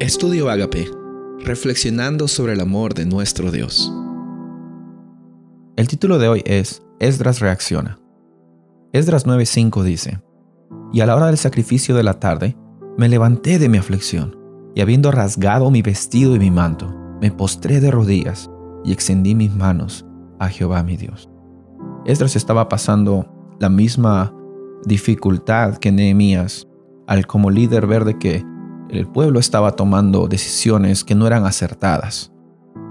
[0.00, 0.90] Estudio Agape,
[1.40, 3.92] reflexionando sobre el amor de nuestro Dios.
[5.76, 7.98] El título de hoy es Esdras reacciona.
[8.94, 10.22] Esdras 9:5 dice,
[10.90, 12.56] Y a la hora del sacrificio de la tarde,
[12.96, 14.38] me levanté de mi aflicción,
[14.74, 16.90] y habiendo rasgado mi vestido y mi manto,
[17.20, 18.50] me postré de rodillas
[18.82, 20.06] y extendí mis manos
[20.38, 21.28] a Jehová mi Dios.
[22.06, 23.30] Esdras estaba pasando
[23.60, 24.34] la misma
[24.86, 26.66] dificultad que Nehemías
[27.06, 28.49] al como líder ver de que
[28.92, 32.32] el pueblo estaba tomando decisiones que no eran acertadas.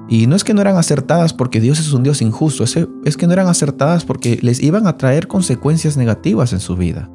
[0.08, 3.28] Y no es que no eran acertadas porque Dios es un Dios injusto, es que
[3.28, 7.10] no eran acertadas porque les iban a traer consecuencias negativas en su vida.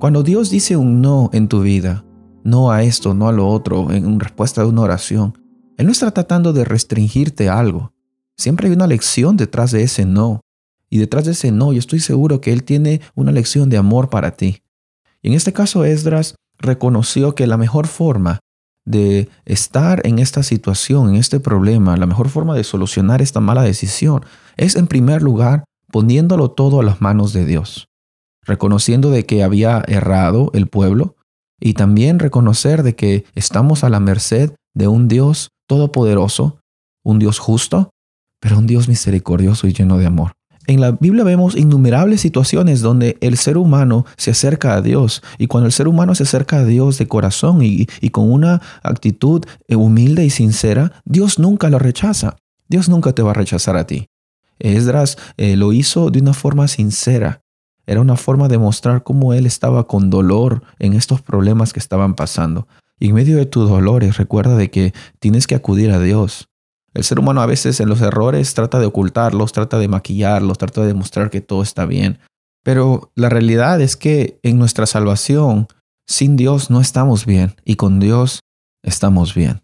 [0.00, 2.04] Cuando Dios dice un no en tu vida,
[2.42, 5.38] no a esto, no a lo otro, en respuesta a una oración,
[5.76, 7.92] Él no está tratando de restringirte algo.
[8.36, 10.40] Siempre hay una lección detrás de ese no.
[10.90, 14.10] Y detrás de ese no, yo estoy seguro que Él tiene una lección de amor
[14.10, 14.62] para ti.
[15.22, 18.40] Y en este caso, Esdras reconoció que la mejor forma
[18.84, 23.62] de estar en esta situación, en este problema, la mejor forma de solucionar esta mala
[23.62, 24.24] decisión
[24.56, 27.88] es en primer lugar poniéndolo todo a las manos de Dios,
[28.42, 31.16] reconociendo de que había errado el pueblo
[31.60, 36.60] y también reconocer de que estamos a la merced de un Dios todopoderoso,
[37.02, 37.90] un Dios justo,
[38.40, 40.32] pero un Dios misericordioso y lleno de amor.
[40.66, 45.46] En la Biblia vemos innumerables situaciones donde el ser humano se acerca a Dios y
[45.46, 49.76] cuando el ser humano se acerca a Dios de corazón y, con una actitud eh,
[49.76, 52.36] humilde y sincera, Dios nunca lo rechaza.
[52.68, 54.08] Dios nunca te va a rechazar a ti.
[54.58, 57.42] Esdras eh, lo hizo de una forma sincera.
[57.86, 62.14] Era una forma de mostrar cómo él estaba con dolor en estos problemas que estaban
[62.14, 62.66] pasando.
[62.98, 66.48] Y en medio de tus dolores, recuerda de que tienes que acudir a Dios.
[66.96, 70.80] El ser humano a veces en los errores trata de ocultarlos, trata de maquillarlos, trata
[70.80, 72.20] de demostrar que todo está bien.
[72.64, 75.68] Pero la realidad es que en nuestra salvación,
[76.06, 78.40] sin Dios no estamos bien y con Dios
[78.82, 79.60] estamos bien.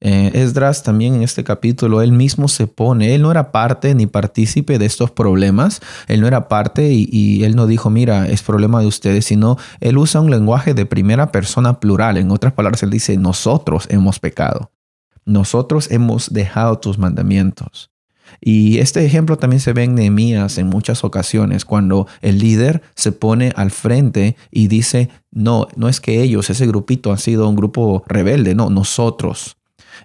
[0.00, 4.06] Eh, Esdras también en este capítulo, él mismo se pone, él no era parte ni
[4.06, 8.42] partícipe de estos problemas, él no era parte y, y, él no dijo, mira, es
[8.42, 12.16] problema de ustedes, sino él usa un lenguaje de primera persona plural.
[12.16, 14.70] En otras palabras, él dice, nosotros hemos pecado
[15.24, 17.90] nosotros hemos dejado tus mandamientos.
[18.40, 23.12] Y este ejemplo también se ve en Nehemías en muchas ocasiones, cuando el líder se
[23.12, 27.56] pone al frente y dice, no, no es que ellos, ese grupito, han sido un
[27.56, 29.56] grupo rebelde, no, nosotros.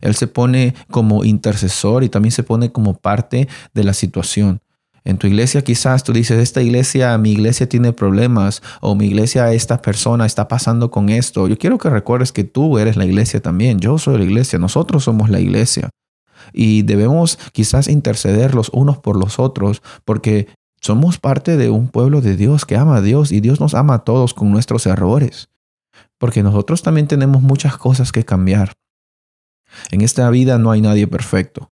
[0.02, 4.59] Él se pone como intercesor y también se pone como parte de la situación.
[5.05, 9.53] En tu iglesia quizás tú dices, esta iglesia, mi iglesia tiene problemas o mi iglesia,
[9.53, 11.47] esta persona está pasando con esto.
[11.47, 13.79] Yo quiero que recuerdes que tú eres la iglesia también.
[13.79, 15.91] Yo soy la iglesia, nosotros somos la iglesia.
[16.53, 20.47] Y debemos quizás interceder los unos por los otros porque
[20.81, 23.93] somos parte de un pueblo de Dios que ama a Dios y Dios nos ama
[23.93, 25.49] a todos con nuestros errores.
[26.17, 28.73] Porque nosotros también tenemos muchas cosas que cambiar.
[29.91, 31.69] En esta vida no hay nadie perfecto.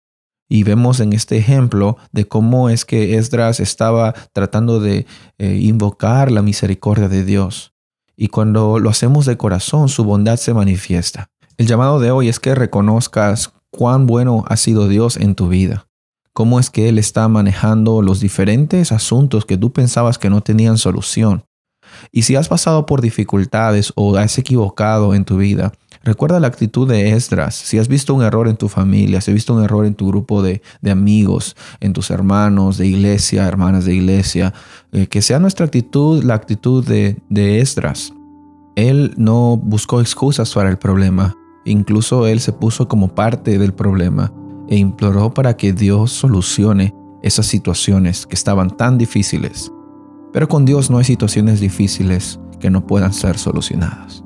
[0.49, 5.05] Y vemos en este ejemplo de cómo es que Esdras estaba tratando de
[5.37, 7.73] eh, invocar la misericordia de Dios.
[8.15, 11.29] Y cuando lo hacemos de corazón, su bondad se manifiesta.
[11.57, 15.87] El llamado de hoy es que reconozcas cuán bueno ha sido Dios en tu vida.
[16.33, 20.77] Cómo es que Él está manejando los diferentes asuntos que tú pensabas que no tenían
[20.77, 21.43] solución.
[22.11, 25.73] Y si has pasado por dificultades o has equivocado en tu vida,
[26.07, 27.53] recuerda la actitud de Esdras.
[27.53, 30.07] Si has visto un error en tu familia, si has visto un error en tu
[30.07, 34.53] grupo de, amigos, en tus hermanos de iglesia, hermanas de iglesia,
[34.91, 38.13] eh, que sea nuestra actitud la actitud de, de Esdras.
[38.75, 41.35] Él no buscó excusas para el problema,
[41.65, 44.33] incluso él se puso como parte del problema
[44.69, 49.71] e imploró para que Dios solucione esas situaciones que estaban tan difíciles
[50.37, 54.23] pero con Dios no hay situaciones difíciles que no puedan ser solucionadas.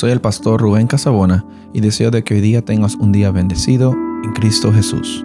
[0.00, 1.44] Soy el pastor Rubén Casabona
[1.74, 3.92] y deseo de que hoy día tengas un día bendecido
[4.24, 5.22] en Cristo Jesús.